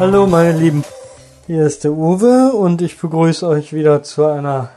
[0.00, 0.82] Hallo meine Lieben,
[1.46, 4.70] hier ist der Uwe und ich begrüße euch wieder zu einer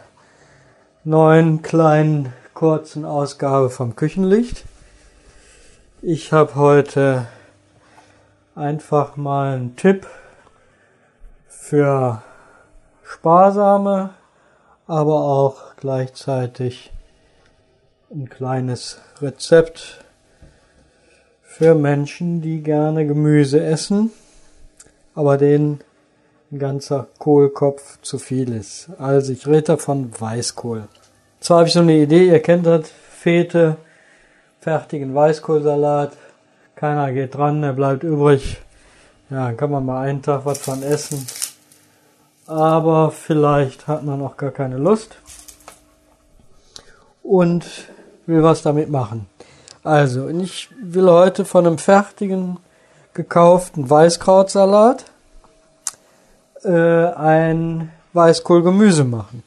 [1.05, 4.65] neuen kleinen kurzen Ausgabe vom Küchenlicht.
[6.01, 7.25] Ich habe heute
[8.53, 10.07] einfach mal einen Tipp
[11.47, 12.21] für
[13.05, 14.09] sparsame,
[14.87, 16.91] aber auch gleichzeitig
[18.13, 20.03] ein kleines Rezept
[21.43, 24.11] für Menschen, die gerne Gemüse essen
[25.15, 25.79] aber denen
[26.51, 28.89] ein ganzer Kohlkopf zu viel ist.
[28.97, 30.87] Also ich rede davon Weißkohl.
[31.39, 33.77] Zwar habe ich so eine Idee, ihr kennt das, Fete,
[34.59, 36.13] fertigen Weißkohlsalat,
[36.75, 38.61] keiner geht dran, der bleibt übrig.
[39.29, 41.25] Ja, kann man mal einen Tag was von essen.
[42.45, 45.17] Aber vielleicht hat man auch gar keine Lust
[47.23, 47.65] und
[48.25, 49.27] will was damit machen.
[49.83, 52.57] Also, ich will heute von einem fertigen
[53.13, 55.05] gekauften Weißkrautsalat
[56.63, 59.43] äh, ein Weißkohlgemüse machen.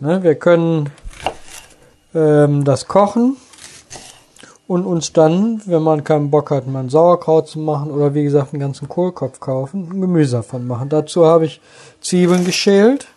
[0.00, 0.90] Ne, wir können
[2.14, 3.36] ähm, das kochen
[4.68, 8.22] und uns dann, wenn man keinen Bock hat, mal ein Sauerkraut zu machen oder wie
[8.22, 10.88] gesagt einen ganzen Kohlkopf kaufen, ein Gemüse davon machen.
[10.88, 11.60] Dazu habe ich
[12.00, 13.08] Zwiebeln geschält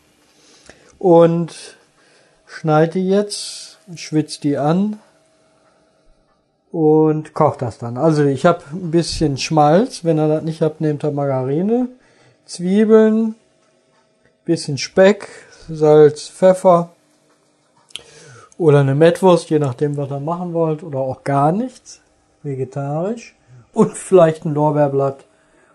[0.97, 1.77] und
[2.47, 4.99] schneide die jetzt, schwitze die an,
[6.71, 7.97] und kocht das dann.
[7.97, 11.89] Also ich habe ein bisschen Schmalz, wenn ihr das nicht habt, nehmt ihr Margarine,
[12.45, 13.35] Zwiebeln,
[14.45, 15.27] bisschen Speck,
[15.69, 16.89] Salz, Pfeffer
[18.57, 21.99] oder eine Mettwurst, je nachdem, was ihr machen wollt, oder auch gar nichts,
[22.43, 23.35] vegetarisch
[23.73, 25.25] und vielleicht ein Lorbeerblatt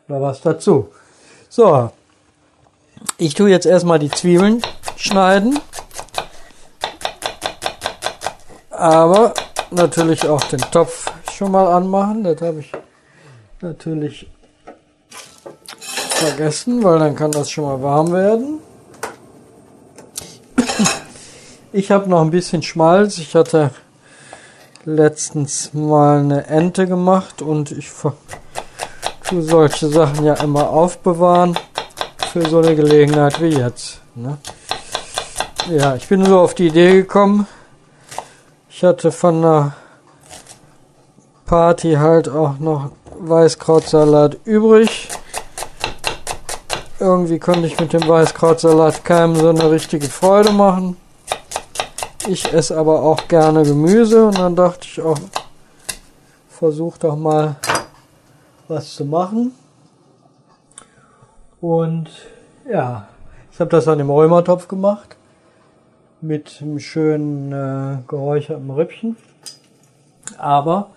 [0.08, 0.88] oder was dazu.
[1.48, 1.90] So,
[3.18, 4.62] ich tue jetzt erstmal die Zwiebeln
[4.96, 5.58] schneiden,
[8.70, 9.34] aber
[9.70, 12.24] natürlich auch den Topf schon mal anmachen.
[12.24, 12.72] Das habe ich
[13.60, 14.28] natürlich
[16.16, 18.58] vergessen, weil dann kann das schon mal warm werden.
[21.72, 23.18] Ich habe noch ein bisschen Schmalz.
[23.18, 23.70] Ich hatte
[24.84, 27.90] letztens mal eine Ente gemacht und ich
[29.28, 31.58] tue solche Sachen ja immer aufbewahren
[32.32, 34.00] für so eine Gelegenheit wie jetzt.
[34.14, 34.38] Ne?
[35.68, 37.46] Ja, ich bin so auf die Idee gekommen,
[38.76, 39.72] ich hatte von einer
[41.46, 45.08] Party halt auch noch Weißkrautsalat übrig.
[47.00, 50.98] Irgendwie konnte ich mit dem Weißkrautsalat keinem so eine richtige Freude machen.
[52.28, 55.18] Ich esse aber auch gerne Gemüse und dann dachte ich auch,
[56.50, 57.56] versuch doch mal
[58.68, 59.52] was zu machen.
[61.62, 62.10] Und
[62.70, 63.08] ja,
[63.50, 65.16] ich habe das an dem Römertopf gemacht
[66.20, 69.16] mit einem schönen äh, geräucherten Rippchen.
[70.38, 70.90] Aber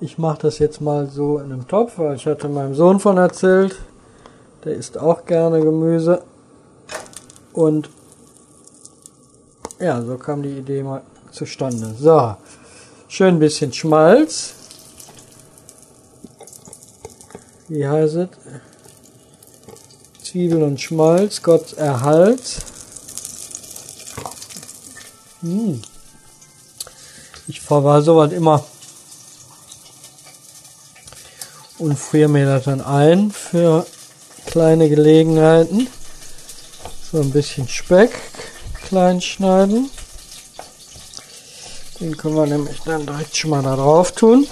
[0.00, 3.18] ich mache das jetzt mal so in einem Topf, weil ich hatte meinem Sohn von
[3.18, 3.76] erzählt,
[4.64, 6.22] der isst auch gerne Gemüse.
[7.52, 7.90] Und
[9.78, 11.94] ja, so kam die Idee mal zustande.
[11.98, 12.36] So,
[13.08, 14.54] schön ein bisschen Schmalz.
[17.68, 18.28] Wie heißt es?
[20.22, 22.71] Zwiebel und Schmalz, Gott erhalt.
[25.42, 25.82] Hm.
[27.48, 28.64] Ich verwahre sowas immer
[31.78, 33.84] und friere mir das dann ein für
[34.46, 35.88] kleine Gelegenheiten.
[37.10, 38.12] So ein bisschen Speck
[38.86, 39.90] klein schneiden.
[41.98, 44.46] Den können wir nämlich dann direkt schon mal da drauf tun.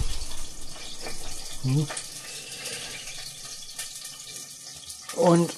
[1.62, 1.86] Hm.
[5.16, 5.52] Und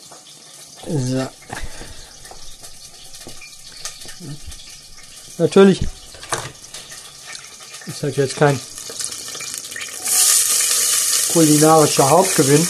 [0.89, 1.29] so.
[5.39, 5.81] Natürlich
[7.87, 8.61] ist das jetzt kein
[11.33, 12.69] kulinarischer Hauptgewinn.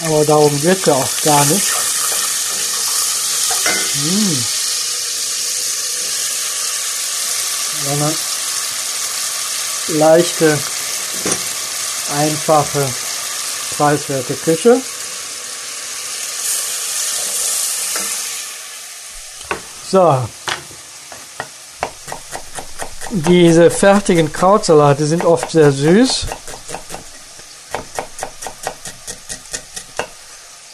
[0.00, 1.66] Aber darum geht es ja auch gar nicht.
[3.94, 4.44] Hm.
[7.84, 8.14] Sondern
[9.88, 10.58] leichte,
[12.16, 12.88] einfache,
[13.76, 14.80] preiswerte Küche.
[19.90, 20.18] So.
[23.10, 26.26] Diese fertigen Krautsalate sind oft sehr süß.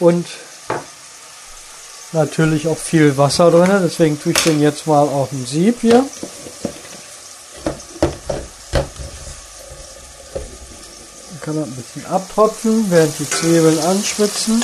[0.01, 0.27] Und
[2.11, 3.71] natürlich auch viel Wasser drin.
[3.85, 6.05] Deswegen tue ich den jetzt mal auf dem Sieb hier.
[11.31, 14.61] Dann kann man ein bisschen abtropfen, während die Zwiebeln anschwitzen.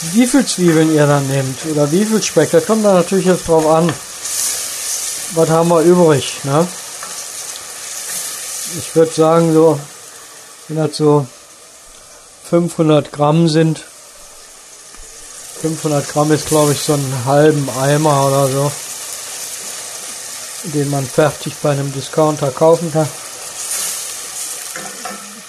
[0.00, 3.48] Wie viel Zwiebeln ihr dann nehmt oder wie viel Speck, das kommt dann natürlich jetzt
[3.48, 3.92] drauf an.
[5.34, 6.66] Was haben wir übrig, ne?
[8.78, 9.78] Ich würde sagen, so,
[10.68, 11.26] wenn das so
[12.48, 13.84] 500 Gramm sind,
[15.60, 18.72] 500 Gramm ist, glaube ich, so einen halben Eimer oder so,
[20.64, 23.08] den man fertig bei einem Discounter kaufen kann.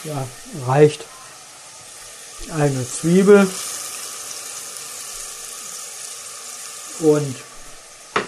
[0.06, 0.26] Ja,
[0.68, 1.06] reicht
[2.58, 3.48] eine Zwiebel
[7.00, 7.36] und
[8.16, 8.26] ein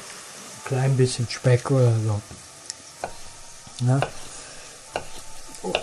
[0.65, 2.21] klein bisschen Speck oder so.
[3.85, 3.99] Ja.
[5.63, 5.73] Oh.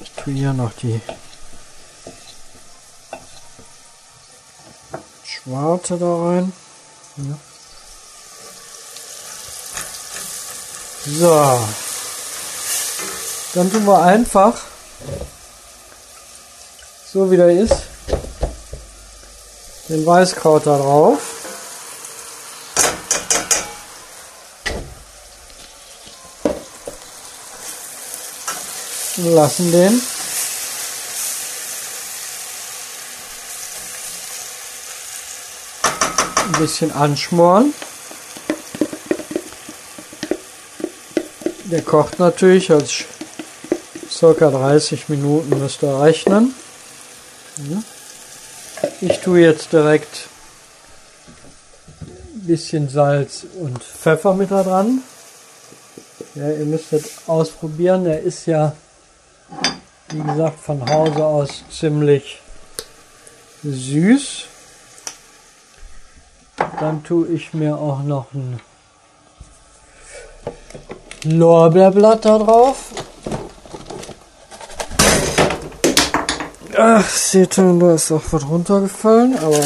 [0.00, 1.00] Ich tue hier noch die
[5.24, 6.52] Schwarte da rein.
[7.16, 7.38] Ja.
[11.04, 11.68] So.
[13.54, 14.54] Dann tun wir einfach,
[17.12, 17.82] so wie der ist,
[19.92, 21.18] den Weißkraut da drauf.
[29.18, 30.02] Und lassen den
[36.46, 37.74] ein bisschen anschmoren.
[41.64, 43.04] Der kocht natürlich, als
[44.10, 46.54] circa 30 Minuten müsst ihr rechnen.
[49.04, 50.28] Ich tue jetzt direkt
[52.00, 55.02] ein bisschen Salz und Pfeffer mit da dran.
[56.36, 58.04] Ja, ihr müsst das ausprobieren.
[58.04, 58.76] Der ist ja,
[60.10, 62.40] wie gesagt, von Hause aus ziemlich
[63.64, 64.44] süß.
[66.78, 68.60] Dann tue ich mir auch noch ein
[71.24, 72.76] Lorbeerblatt da drauf.
[76.84, 79.60] Ach, seht ihr, da ist auch was runtergefallen, aber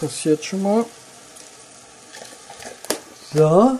[0.00, 0.86] passiert schon mal.
[3.34, 3.72] So.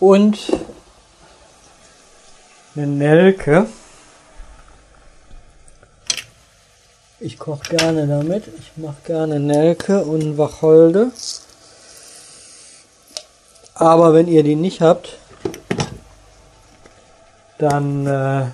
[0.00, 0.36] Und
[2.74, 3.68] eine Nelke.
[7.20, 8.48] Ich koche gerne damit.
[8.58, 11.12] Ich mache gerne Nelke und Wacholde.
[13.74, 15.18] Aber wenn ihr die nicht habt,
[17.58, 18.46] dann äh,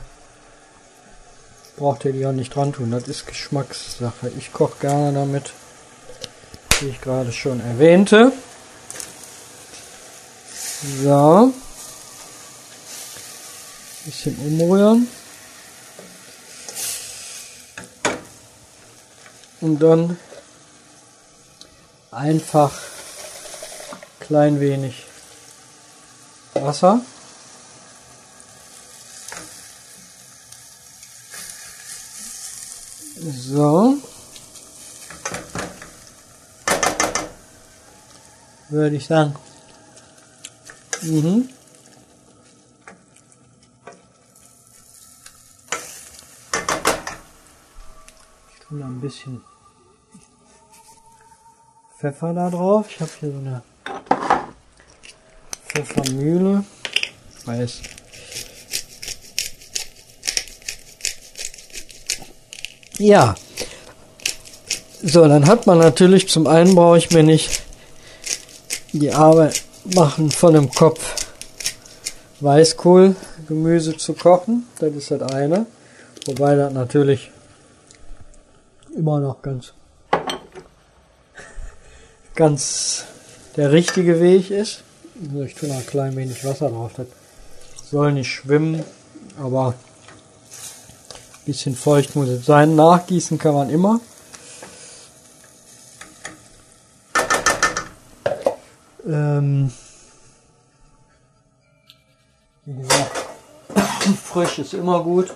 [1.80, 2.90] braucht ihr die auch nicht dran tun.
[2.90, 4.30] Das ist Geschmackssache.
[4.38, 5.54] Ich koche gerne damit,
[6.78, 8.32] wie ich gerade schon erwähnte.
[11.02, 11.54] So.
[14.04, 15.08] Bisschen umrühren.
[19.62, 20.18] Und dann
[22.10, 22.72] einfach
[24.20, 25.06] klein wenig
[26.52, 27.00] Wasser.
[33.22, 33.98] So.
[38.70, 39.34] Würde ich sagen.
[41.02, 41.50] Mhm.
[48.48, 49.44] Ich tue ein bisschen
[51.98, 52.86] Pfeffer da drauf.
[52.88, 53.62] Ich habe hier so eine
[55.66, 56.64] Pfeffermühle.
[57.44, 57.82] Weiß
[63.00, 63.34] Ja.
[65.02, 67.62] So, dann hat man natürlich, zum einen brauche ich mir nicht
[68.92, 69.62] die Arbeit
[69.94, 71.14] machen von dem Kopf
[72.40, 73.16] Weißkohl
[73.48, 74.66] Gemüse zu kochen.
[74.80, 75.64] Das ist das eine.
[76.26, 77.30] Wobei das natürlich
[78.94, 79.72] immer noch ganz,
[82.34, 83.04] ganz
[83.56, 84.82] der richtige Weg ist.
[85.46, 86.92] Ich tue noch ein klein wenig Wasser drauf.
[86.98, 87.06] Das
[87.90, 88.84] soll nicht schwimmen,
[89.38, 89.74] aber
[91.50, 92.76] Bisschen feucht muss es sein.
[92.76, 93.98] Nachgießen kann man immer.
[99.04, 99.72] Ähm,
[102.64, 103.16] wie gesagt,
[104.24, 105.34] frisch ist immer gut.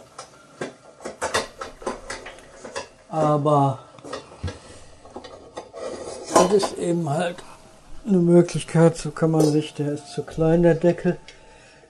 [3.09, 3.80] Aber
[6.33, 7.38] das ist eben halt
[8.06, 11.18] eine Möglichkeit, so kann man sich, der ist zu klein, der Deckel,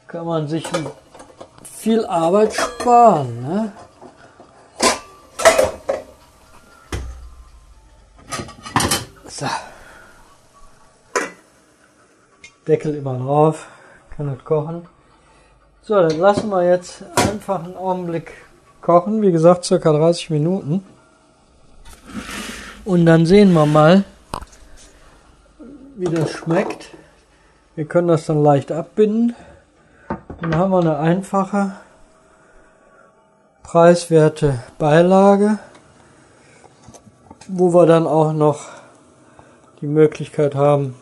[0.06, 0.64] kann man sich
[1.62, 3.42] viel Arbeit sparen.
[3.42, 3.72] Ne?
[9.36, 9.46] So.
[12.68, 13.66] Deckel immer drauf,
[14.16, 14.86] kann es kochen.
[15.82, 18.30] So, dann lassen wir jetzt einfach einen Augenblick
[18.80, 19.22] kochen.
[19.22, 20.86] Wie gesagt, circa 30 Minuten.
[22.84, 24.04] Und dann sehen wir mal,
[25.96, 26.90] wie das schmeckt.
[27.74, 29.34] Wir können das dann leicht abbinden.
[30.40, 31.72] Dann haben wir eine einfache,
[33.64, 35.58] preiswerte Beilage,
[37.48, 38.83] wo wir dann auch noch
[39.84, 40.94] die Möglichkeit haben,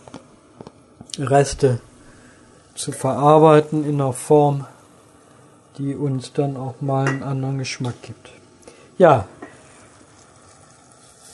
[1.16, 1.80] Reste
[2.74, 4.66] zu verarbeiten in einer Form,
[5.78, 8.30] die uns dann auch mal einen anderen Geschmack gibt.
[8.98, 9.28] Ja,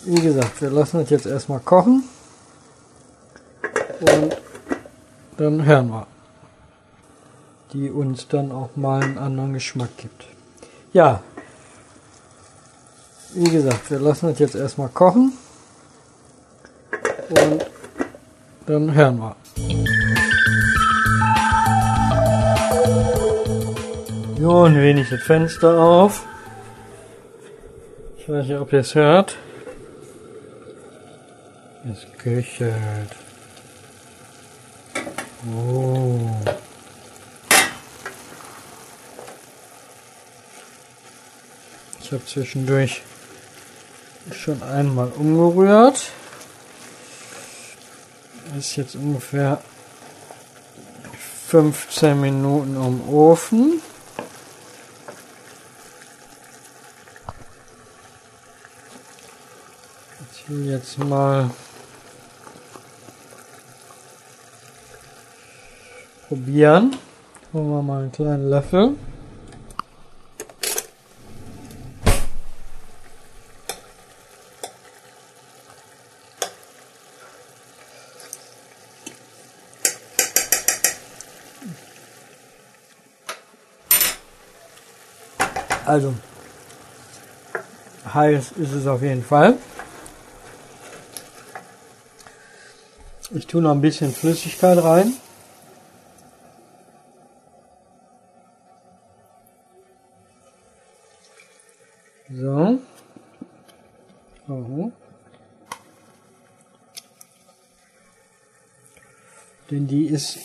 [0.04, 2.04] wie gesagt, wir lassen das jetzt erstmal kochen
[4.00, 4.36] und
[5.38, 6.06] dann hören wir,
[7.72, 10.26] die uns dann auch mal einen anderen Geschmack gibt.
[10.92, 11.22] Ja,
[13.32, 15.32] wie gesagt, wir lassen das jetzt erstmal kochen
[17.30, 17.66] und
[18.66, 19.36] dann hören wir.
[24.38, 26.24] So, ein wenig das Fenster auf.
[28.18, 29.36] Ich weiß nicht, ob ihr es hört.
[31.92, 33.10] Es köchelt.
[35.50, 36.30] Oh.
[42.00, 43.02] Ich habe zwischendurch
[44.32, 46.12] schon einmal umgerührt.
[48.56, 49.60] Ist jetzt ungefähr
[51.48, 53.80] 15 Minuten im Ofen.
[60.32, 61.50] Ich will jetzt mal
[66.28, 66.96] probieren.
[67.52, 68.94] Holen wir mal einen kleinen Löffel.
[85.98, 86.14] Also,
[88.14, 89.56] heiß ist es auf jeden Fall.
[93.32, 95.12] Ich tue noch ein bisschen Flüssigkeit rein.
[102.30, 102.78] So.
[104.46, 104.92] So.
[109.68, 110.38] Denn die ist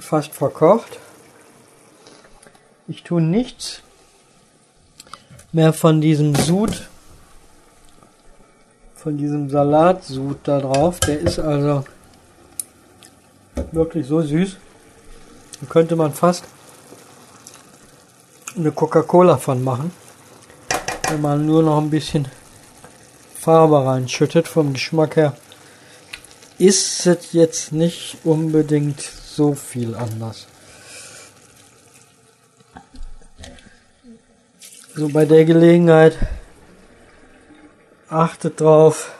[0.00, 0.98] fast verkocht.
[2.88, 3.84] Ich tue nichts
[5.52, 6.88] mehr von diesem Sud,
[8.94, 11.00] von diesem Salatsud da drauf.
[11.00, 11.84] Der ist also
[13.72, 14.56] wirklich so süß.
[15.60, 16.44] Da könnte man fast
[18.56, 19.92] eine Coca-Cola von machen
[21.10, 22.28] wenn man nur noch ein bisschen
[23.34, 24.46] Farbe reinschüttet.
[24.46, 25.36] Vom Geschmack her
[26.58, 30.46] ist es jetzt nicht unbedingt so viel anders.
[35.00, 36.18] So bei der Gelegenheit
[38.10, 39.14] achtet drauf,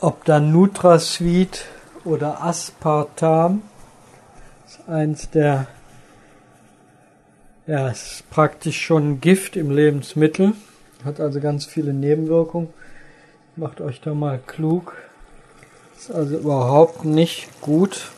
[0.00, 1.66] ob da NutraSweet
[2.06, 3.60] oder Aspartam
[4.66, 5.66] ist eins der
[7.66, 10.54] ja, es ist praktisch schon Gift im Lebensmittel.
[11.04, 12.70] Hat also ganz viele Nebenwirkungen.
[13.56, 14.96] Macht euch da mal klug.
[15.98, 18.08] Ist also überhaupt nicht gut.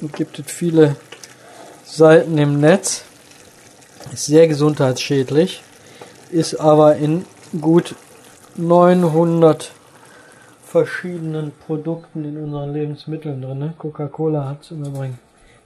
[0.00, 0.96] Und gibt es viele
[1.84, 3.04] Seiten im Netz.
[4.12, 5.62] Ist sehr gesundheitsschädlich.
[6.30, 7.24] Ist aber in
[7.60, 7.94] gut
[8.56, 9.70] 900
[10.64, 13.72] verschiedenen Produkten in unseren Lebensmitteln drin.
[13.78, 15.18] Coca-Cola hat es im Übrigen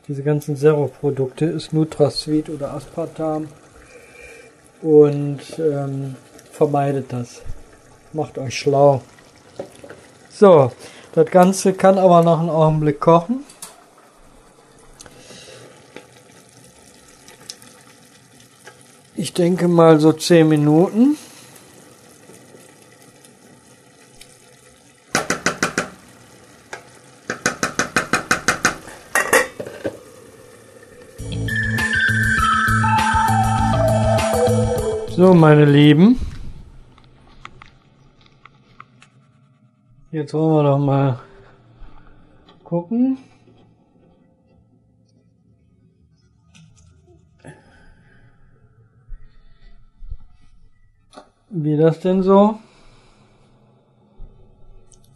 [0.09, 3.49] diese ganzen Zero-Produkte, ist NutraSweet oder Aspartam
[4.81, 6.17] und ähm,
[6.51, 7.43] vermeidet das.
[8.12, 9.01] Macht euch schlau.
[10.31, 10.73] So,
[11.15, 13.45] das Ganze kann aber noch einen Augenblick kochen.
[19.33, 21.17] Ich denke mal so 10 Minuten.
[35.17, 36.21] So, meine Lieben.
[40.11, 41.21] Jetzt wollen wir doch mal
[42.65, 43.17] gucken.
[51.54, 52.59] Wie das denn so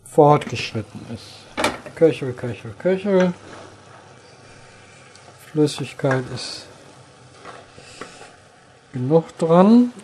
[0.04, 1.24] fortgeschritten ist.
[1.94, 3.32] Köchel, Köchel, Köchel.
[5.50, 6.66] Flüssigkeit ist
[8.92, 9.94] genug dran.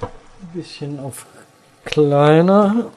[0.00, 1.26] Ein bisschen auf
[1.84, 2.90] kleiner.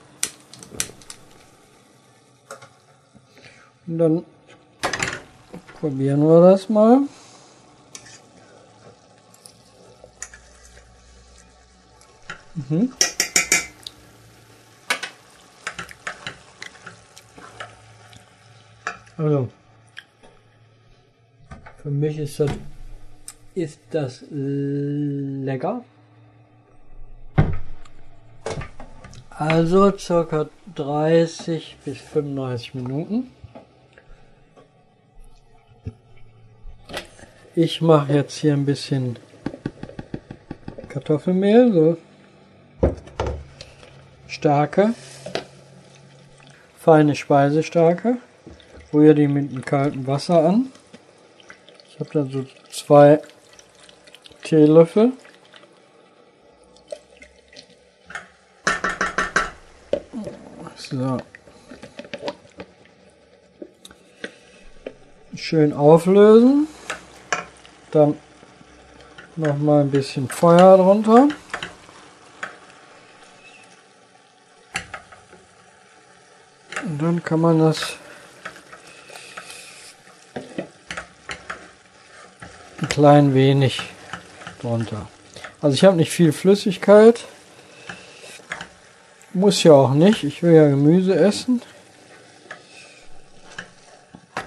[3.88, 4.26] Und dann
[5.82, 7.02] probieren wir das mal.
[12.70, 12.94] Mhm.
[19.18, 19.50] Also,
[21.82, 22.52] für mich ist das,
[23.56, 25.84] ist das lecker.
[29.30, 33.32] Also circa 30 bis 35 Minuten.
[37.56, 39.18] Ich mache jetzt hier ein bisschen
[40.88, 41.98] Kartoffelmehl, so
[44.30, 44.94] Stärke,
[46.78, 48.18] feine Speisestärke.
[48.94, 50.72] Rühre die mit einem kalten Wasser an.
[51.90, 53.22] Ich habe da so zwei
[54.44, 55.14] Teelöffel.
[60.76, 61.18] So.
[65.36, 66.68] Schön auflösen.
[67.92, 68.16] Dann
[69.36, 71.30] noch mal ein bisschen Feuer drunter.
[76.90, 77.98] Und dann kann man das
[82.82, 83.80] ein klein wenig
[84.60, 85.08] drunter.
[85.62, 87.26] Also ich habe nicht viel Flüssigkeit.
[89.34, 90.24] Muss ja auch nicht.
[90.24, 91.62] Ich will ja Gemüse essen.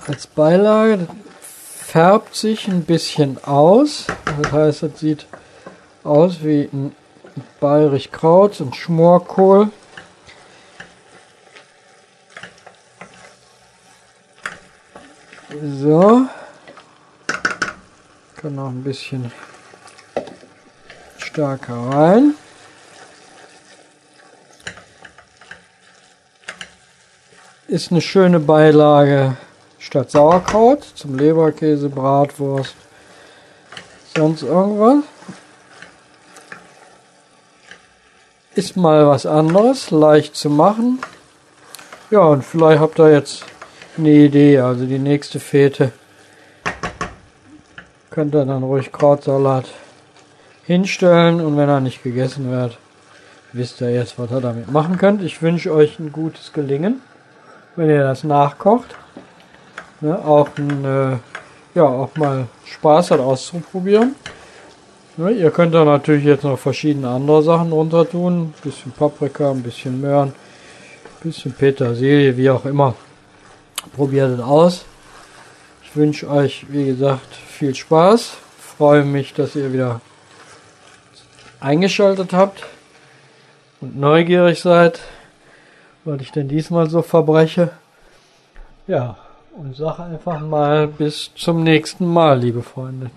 [0.08, 1.06] Als Beilage
[1.40, 4.06] färbt sich ein bisschen aus.
[4.42, 5.26] Das heißt, es sieht
[6.02, 6.92] aus wie ein
[7.60, 9.70] Bayerisch Kraut, ein Schmorkohl.
[15.60, 16.26] So.
[18.36, 19.30] Kann noch ein bisschen
[21.18, 22.34] stärker rein.
[27.68, 29.36] Ist eine schöne Beilage
[29.78, 32.74] statt Sauerkraut zum Leberkäse, Bratwurst,
[34.16, 35.04] sonst irgendwas.
[38.54, 40.98] Ist mal was anderes, leicht zu machen.
[42.10, 43.44] Ja, und vielleicht habt ihr jetzt
[43.98, 44.58] eine Idee.
[44.58, 45.92] Also die nächste Fete
[48.10, 49.66] könnt ihr dann ruhig Krautsalat
[50.64, 52.78] hinstellen und wenn er nicht gegessen wird,
[53.52, 55.22] wisst ihr jetzt, was ihr damit machen könnt.
[55.22, 57.00] Ich wünsche euch ein gutes Gelingen,
[57.76, 58.94] wenn ihr das nachkocht.
[60.00, 64.14] Ne, auch, ein, äh, ja, auch mal Spaß hat auszuprobieren.
[65.16, 68.34] Ne, ihr könnt da natürlich jetzt noch verschiedene andere Sachen runter tun.
[68.34, 72.94] Ein bisschen Paprika, ein bisschen Möhren, ein bisschen Petersilie, wie auch immer.
[73.94, 74.84] Probiert es aus.
[75.82, 78.32] Ich wünsche euch, wie gesagt, viel Spaß.
[78.58, 80.00] Freue mich, dass ihr wieder
[81.60, 82.64] eingeschaltet habt
[83.80, 85.00] und neugierig seid,
[86.04, 87.70] was ich denn diesmal so verbreche.
[88.86, 89.16] Ja,
[89.56, 93.10] und sag einfach mal bis zum nächsten Mal, liebe Freunde.